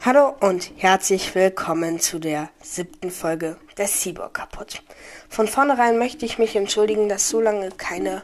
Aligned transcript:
Hallo 0.00 0.34
und 0.40 0.70
herzlich 0.76 1.34
willkommen 1.34 1.98
zu 1.98 2.18
der 2.18 2.50
siebten 2.60 3.10
Folge 3.10 3.56
des 3.78 4.02
Cyborg 4.02 4.34
kaputt. 4.34 4.82
Von 5.30 5.48
vornherein 5.48 5.98
möchte 5.98 6.26
ich 6.26 6.38
mich 6.38 6.56
entschuldigen, 6.56 7.08
dass 7.08 7.30
so 7.30 7.40
lange 7.40 7.70
keine 7.70 8.22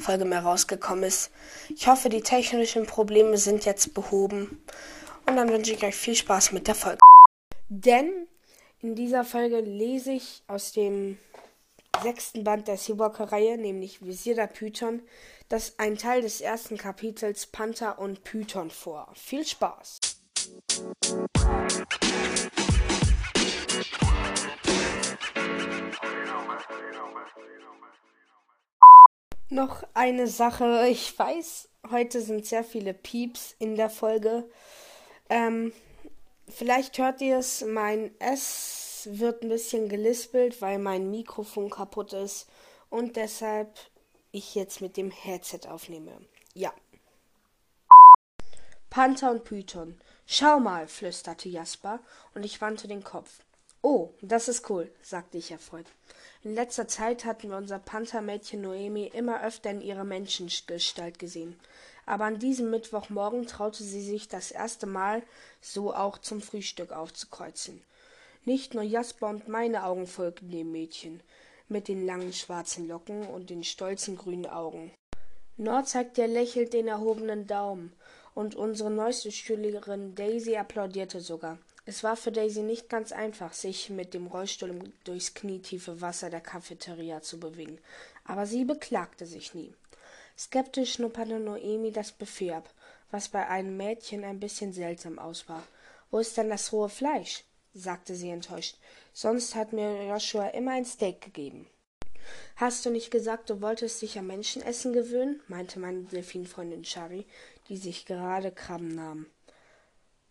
Folge 0.00 0.24
mehr 0.24 0.42
rausgekommen 0.42 1.04
ist. 1.04 1.30
Ich 1.68 1.86
hoffe, 1.86 2.08
die 2.08 2.22
technischen 2.22 2.86
Probleme 2.86 3.36
sind 3.36 3.64
jetzt 3.64 3.94
behoben. 3.94 4.62
Und 5.26 5.36
dann 5.36 5.48
wünsche 5.50 5.72
ich 5.72 5.82
euch 5.84 5.94
viel 5.94 6.16
Spaß 6.16 6.52
mit 6.52 6.66
der 6.66 6.74
Folge. 6.74 6.98
Denn 7.68 8.26
in 8.80 8.94
dieser 8.94 9.24
Folge 9.24 9.60
lese 9.60 10.12
ich 10.12 10.42
aus 10.48 10.72
dem 10.72 11.18
sechsten 12.02 12.44
Band 12.44 12.66
der 12.66 12.78
Seawalker-Reihe, 12.78 13.58
nämlich 13.58 14.04
Visier 14.04 14.34
der 14.34 14.46
Python, 14.46 15.02
das 15.48 15.78
ein 15.78 15.98
Teil 15.98 16.22
des 16.22 16.40
ersten 16.40 16.78
Kapitels 16.78 17.46
Panther 17.46 17.98
und 17.98 18.24
Python 18.24 18.70
vor. 18.70 19.12
Viel 19.14 19.44
Spaß! 19.44 20.00
Noch 29.52 29.82
eine 29.94 30.28
Sache. 30.28 30.86
Ich 30.88 31.18
weiß, 31.18 31.68
heute 31.90 32.22
sind 32.22 32.46
sehr 32.46 32.62
viele 32.62 32.94
Pieps 32.94 33.56
in 33.58 33.74
der 33.74 33.90
Folge. 33.90 34.48
Ähm, 35.28 35.72
vielleicht 36.48 36.96
hört 36.98 37.20
ihr 37.20 37.38
es, 37.38 37.64
mein 37.64 38.12
S 38.20 39.08
wird 39.10 39.42
ein 39.42 39.48
bisschen 39.48 39.88
gelispelt, 39.88 40.62
weil 40.62 40.78
mein 40.78 41.10
Mikrofon 41.10 41.68
kaputt 41.68 42.12
ist 42.12 42.48
und 42.90 43.16
deshalb 43.16 43.76
ich 44.30 44.54
jetzt 44.54 44.80
mit 44.80 44.96
dem 44.96 45.10
Headset 45.10 45.68
aufnehme. 45.68 46.20
Ja. 46.54 46.72
Panther 48.88 49.32
und 49.32 49.42
Python. 49.42 50.00
Schau 50.26 50.60
mal, 50.60 50.86
flüsterte 50.86 51.48
Jasper, 51.48 51.98
und 52.34 52.44
ich 52.44 52.60
wandte 52.60 52.86
den 52.86 53.02
Kopf. 53.02 53.40
Oh, 53.82 54.10
das 54.20 54.48
ist 54.48 54.68
cool, 54.68 54.90
sagte 55.02 55.38
ich 55.38 55.50
erfreut. 55.50 55.86
In 56.42 56.54
letzter 56.54 56.86
Zeit 56.86 57.24
hatten 57.24 57.48
wir 57.48 57.56
unser 57.56 57.78
Panthermädchen 57.78 58.60
Noemi 58.60 59.06
immer 59.06 59.42
öfter 59.42 59.70
in 59.70 59.80
ihrer 59.80 60.04
Menschengestalt 60.04 61.18
gesehen. 61.18 61.58
Aber 62.04 62.24
an 62.24 62.38
diesem 62.38 62.70
Mittwochmorgen 62.70 63.46
traute 63.46 63.82
sie 63.82 64.02
sich 64.02 64.28
das 64.28 64.50
erste 64.50 64.86
Mal, 64.86 65.22
so 65.60 65.94
auch 65.94 66.18
zum 66.18 66.42
Frühstück 66.42 66.92
aufzukreuzen. 66.92 67.82
Nicht 68.44 68.74
nur 68.74 68.82
Jasper 68.82 69.28
und 69.28 69.48
meine 69.48 69.84
Augen 69.84 70.06
folgten 70.06 70.50
dem 70.50 70.72
Mädchen 70.72 71.22
mit 71.68 71.88
den 71.88 72.04
langen 72.04 72.32
schwarzen 72.32 72.88
Locken 72.88 73.26
und 73.26 73.48
den 73.48 73.64
stolzen 73.64 74.16
grünen 74.16 74.46
Augen. 74.46 74.92
Nord 75.56 75.88
zeigte 75.88 76.26
lächelnd 76.26 76.72
den 76.72 76.88
erhobenen 76.88 77.46
Daumen 77.46 77.92
und 78.34 78.54
unsere 78.54 78.90
neueste 78.90 79.30
Schülerin 79.30 80.14
Daisy 80.14 80.56
applaudierte 80.56 81.20
sogar. 81.20 81.58
Es 81.86 82.04
war 82.04 82.16
für 82.16 82.30
Daisy 82.30 82.62
nicht 82.62 82.88
ganz 82.88 83.10
einfach, 83.10 83.52
sich 83.52 83.90
mit 83.90 84.14
dem 84.14 84.26
Rollstuhl 84.26 84.92
durchs 85.04 85.34
knietiefe 85.34 86.00
Wasser 86.00 86.30
der 86.30 86.40
Cafeteria 86.40 87.22
zu 87.22 87.40
bewegen, 87.40 87.78
aber 88.24 88.46
sie 88.46 88.64
beklagte 88.64 89.26
sich 89.26 89.54
nie. 89.54 89.74
Skeptisch 90.38 90.94
schnupperte 90.94 91.38
Noemi 91.38 91.90
das 91.90 92.12
Buffet 92.12 92.52
ab, 92.52 92.74
was 93.10 93.28
bei 93.28 93.46
einem 93.48 93.76
Mädchen 93.76 94.24
ein 94.24 94.40
bisschen 94.40 94.72
seltsam 94.72 95.18
aussah. 95.18 95.62
Wo 96.10 96.18
ist 96.18 96.36
denn 96.36 96.48
das 96.48 96.72
rohe 96.72 96.88
Fleisch? 96.88 97.44
sagte 97.72 98.14
sie 98.14 98.30
enttäuscht. 98.30 98.76
Sonst 99.12 99.54
hat 99.54 99.72
mir 99.72 100.06
Joshua 100.06 100.48
immer 100.48 100.72
ein 100.72 100.84
Steak 100.84 101.20
gegeben. 101.20 101.68
Hast 102.56 102.84
du 102.84 102.90
nicht 102.90 103.10
gesagt, 103.10 103.50
du 103.50 103.60
wolltest 103.60 104.02
dich 104.02 104.18
am 104.18 104.26
Menschenessen 104.26 104.92
gewöhnen? 104.92 105.40
meinte 105.48 105.78
meine 105.78 106.02
Delfinfreundin 106.02 106.84
Shari, 106.84 107.26
die 107.68 107.76
sich 107.76 108.06
gerade 108.06 108.52
Krabben 108.52 108.94
nahm. 108.94 109.26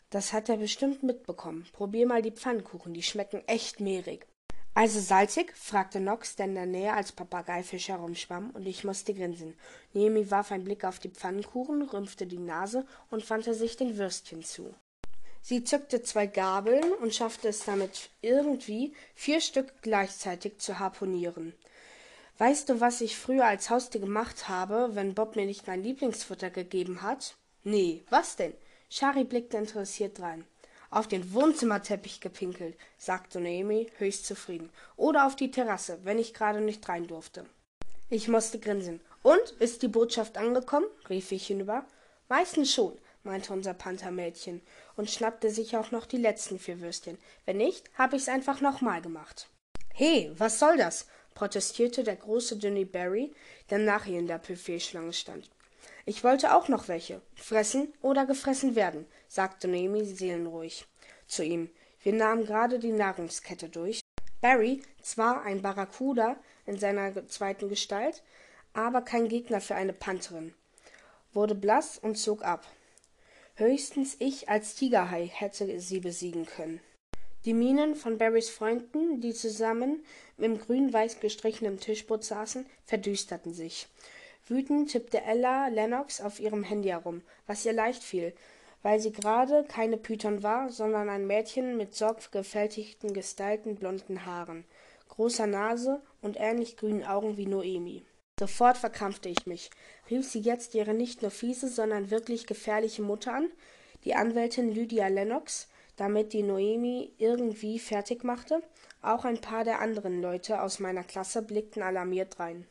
Das 0.10 0.34
hat 0.34 0.50
er 0.50 0.58
bestimmt 0.58 1.04
mitbekommen. 1.04 1.68
Probier 1.72 2.08
mal 2.08 2.22
die 2.22 2.32
Pfannkuchen, 2.32 2.94
die 2.94 3.04
schmecken 3.04 3.44
echt 3.48 3.80
mehrig. 3.80 4.26
Also 4.74 5.00
salzig? 5.00 5.54
fragte 5.56 6.00
Nox, 6.00 6.36
der 6.36 6.46
in 6.46 6.56
der 6.56 6.66
Nähe 6.66 6.94
als 6.94 7.12
Papageifisch 7.12 7.90
herumschwamm, 7.90 8.52
und 8.52 8.66
ich 8.66 8.84
musste 8.84 9.14
grinsen. 9.14 9.56
Nemi 9.94 10.32
warf 10.32 10.52
einen 10.52 10.64
Blick 10.64 10.84
auf 10.84 11.00
die 11.00 11.10
Pfannkuchen, 11.10 11.82
rümpfte 11.82 12.26
die 12.26 12.40
Nase 12.40 12.86
und 13.10 13.30
wandte 13.30 13.54
sich 13.54 13.78
den 13.78 13.98
Würstchen 13.98 14.44
zu. 14.44 14.74
Sie 15.42 15.64
zückte 15.64 16.02
zwei 16.02 16.28
Gabeln 16.28 16.92
und 17.02 17.14
schaffte 17.14 17.50
es 17.50 17.64
damit 17.66 18.10
irgendwie, 18.22 18.94
vier 19.16 19.42
Stück 19.42 19.82
gleichzeitig 19.82 20.60
zu 20.60 20.80
harponieren. 20.80 21.54
Weißt 22.38 22.70
du, 22.70 22.80
was 22.80 23.02
ich 23.02 23.18
früher 23.18 23.46
als 23.46 23.70
Haustier 23.70 24.02
gemacht 24.02 24.48
habe, 24.48 24.92
wenn 24.94 25.14
Bob 25.14 25.36
mir 25.36 25.46
nicht 25.46 25.68
mein 25.68 25.84
Lieblingsfutter 25.84 26.50
gegeben 26.50 27.02
hat? 27.02 27.36
Nee, 27.64 28.04
was 28.10 28.38
denn? 28.38 28.54
Shari 28.90 29.24
blickte 29.24 29.58
interessiert 29.58 30.18
drein. 30.18 30.46
Auf 30.90 31.08
den 31.08 31.34
Wohnzimmerteppich 31.34 32.20
gepinkelt, 32.20 32.76
sagte 32.98 33.40
Noemi 33.40 33.92
höchst 33.98 34.26
zufrieden. 34.26 34.72
Oder 34.98 35.28
auf 35.28 35.36
die 35.36 35.52
Terrasse, 35.52 36.00
wenn 36.04 36.18
ich 36.18 36.34
gerade 36.34 36.62
nicht 36.62 36.90
rein 36.90 37.06
durfte. 37.06 37.46
Ich 38.10 38.28
musste 38.28 38.58
grinsen. 38.58 39.00
Und, 39.22 39.52
ist 39.60 39.84
die 39.84 39.88
Botschaft 39.88 40.38
angekommen? 40.38 40.88
rief 41.08 41.32
ich 41.32 41.46
hinüber. 41.46 41.86
Meistens 42.28 42.74
schon, 42.74 42.98
meinte 43.24 43.54
unser 43.54 43.76
Panthermädchen 43.76 44.62
und 44.96 45.12
schnappte 45.12 45.52
sich 45.52 45.78
auch 45.78 45.92
noch 45.92 46.08
die 46.08 46.18
letzten 46.18 46.58
vier 46.58 46.82
Würstchen. 46.82 47.20
Wenn 47.46 47.58
nicht, 47.58 47.92
hab 47.96 48.14
ich's 48.14 48.30
einfach 48.30 48.62
nochmal 48.62 49.02
gemacht. 49.02 49.48
He, 49.94 50.32
was 50.38 50.58
soll 50.58 50.78
das? 50.78 51.06
protestierte 51.36 52.04
der 52.04 52.16
große 52.16 52.58
dünne 52.58 52.86
Barry, 52.86 53.34
der 53.70 53.78
nach 53.78 54.08
ihr 54.08 54.18
in 54.18 54.28
der 54.28 54.40
Buffetschlange 54.40 55.14
stand. 55.14 55.50
Ich 56.06 56.24
wollte 56.24 56.56
auch 56.56 56.68
noch 56.68 56.88
welche. 56.88 57.22
Fressen 57.36 57.94
oder 58.02 58.26
gefressen 58.26 58.76
werden, 58.76 59.06
sagte 59.28 59.68
Noemi 59.68 60.06
seelenruhig 60.06 60.86
zu 61.28 61.44
ihm. 61.44 61.70
Wir 62.02 62.14
nahmen 62.14 62.46
gerade 62.46 62.80
die 62.80 62.92
Nahrungskette 62.92 63.70
durch. 63.70 64.02
Barry, 64.42 64.82
zwar 65.02 65.44
ein 65.44 65.62
Barracuda 65.62 66.38
in 66.66 66.78
seiner 66.78 67.28
zweiten 67.28 67.68
Gestalt, 67.68 68.24
aber 68.74 69.02
kein 69.02 69.28
Gegner 69.28 69.60
für 69.60 69.76
eine 69.76 69.94
Pantherin, 69.94 70.54
wurde 71.34 71.56
blass 71.56 71.98
und 71.98 72.18
zog 72.18 72.44
ab. 72.44 72.66
Höchstens 73.56 74.16
ich 74.20 74.48
als 74.48 74.76
Tigerhai 74.76 75.28
hätte 75.28 75.80
sie 75.82 76.00
besiegen 76.00 76.46
können. 76.46 76.80
Die 77.46 77.54
Mienen 77.54 77.96
von 77.96 78.18
Barrys 78.18 78.50
Freunden, 78.50 79.22
die 79.22 79.34
zusammen 79.34 80.06
im 80.38 80.58
grün-weiß 80.58 81.20
gestrichenen 81.20 81.80
Tischboot 81.80 82.24
saßen, 82.24 82.66
verdüsterten 82.86 83.54
sich. 83.54 83.88
Wütend 84.48 84.92
tippte 84.92 85.22
Ella 85.22 85.68
Lennox 85.68 86.22
auf 86.22 86.40
ihrem 86.40 86.64
Handy 86.64 86.90
herum, 86.90 87.22
was 87.46 87.66
ihr 87.66 87.74
leicht 87.74 88.04
fiel, 88.04 88.34
weil 88.82 89.00
sie 89.00 89.12
gerade 89.12 89.64
keine 89.66 89.98
Python 89.98 90.44
war, 90.44 90.70
sondern 90.70 91.10
ein 91.10 91.28
Mädchen 91.28 91.78
mit 91.78 91.94
sorgfältigten, 91.96 93.14
gestylten 93.14 93.76
blonden 93.76 94.26
Haaren, 94.26 94.66
großer 95.10 95.48
Nase 95.48 96.02
und 96.22 96.38
ähnlich 96.40 96.78
grünen 96.78 97.04
Augen 97.04 97.38
wie 97.38 97.46
Noemi. 97.46 98.06
Sofort 98.40 98.78
verkrampfte 98.78 99.28
ich 99.28 99.46
mich. 99.46 99.70
Rief 100.10 100.26
sie 100.26 100.40
jetzt 100.40 100.74
ihre 100.74 100.94
nicht 100.94 101.22
nur 101.22 101.32
fiese, 101.32 101.68
sondern 101.68 102.10
wirklich 102.10 102.48
gefährliche 102.48 103.02
Mutter 103.02 103.34
an, 103.34 103.50
die 104.06 104.16
Anwältin 104.16 104.74
Lydia 104.74 105.08
Lennox, 105.08 105.68
damit 105.98 106.32
die 106.32 106.44
Noemi 106.44 107.12
irgendwie 107.18 107.80
fertig 107.80 108.24
machte. 108.24 108.62
Auch 109.02 109.26
ein 109.26 109.42
paar 109.42 109.66
der 109.66 109.80
anderen 109.80 110.22
Leute 110.22 110.62
aus 110.62 110.80
meiner 110.80 111.04
Klasse 111.04 111.42
blickten 111.42 111.84
alarmiert 111.84 112.40
rein. 112.40 112.66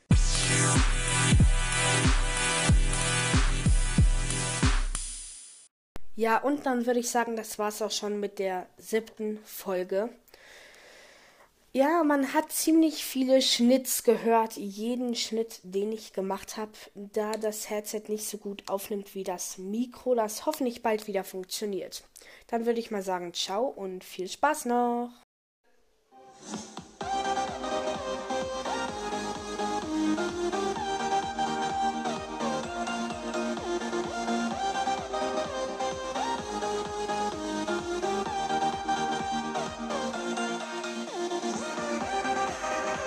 Ja, 6.18 6.38
und 6.38 6.66
dann 6.66 6.84
würde 6.84 6.98
ich 6.98 7.10
sagen, 7.10 7.36
das 7.36 7.60
war's 7.60 7.80
auch 7.80 7.92
schon 7.92 8.18
mit 8.18 8.40
der 8.40 8.66
siebten 8.76 9.38
Folge. 9.44 10.08
Ja, 11.72 12.02
man 12.02 12.34
hat 12.34 12.50
ziemlich 12.50 13.04
viele 13.04 13.40
Schnitts 13.40 14.02
gehört, 14.02 14.56
jeden 14.56 15.14
Schnitt, 15.14 15.60
den 15.62 15.92
ich 15.92 16.12
gemacht 16.12 16.56
habe, 16.56 16.72
da 16.96 17.30
das 17.34 17.70
Headset 17.70 18.02
nicht 18.08 18.26
so 18.26 18.36
gut 18.36 18.68
aufnimmt 18.68 19.14
wie 19.14 19.22
das 19.22 19.58
Mikro, 19.58 20.16
das 20.16 20.44
hoffentlich 20.44 20.82
bald 20.82 21.06
wieder 21.06 21.22
funktioniert. 21.22 22.02
Dann 22.48 22.66
würde 22.66 22.80
ich 22.80 22.90
mal 22.90 23.02
sagen, 23.02 23.32
ciao 23.32 23.68
und 23.68 24.02
viel 24.02 24.28
Spaß 24.28 24.64
noch. 24.64 25.12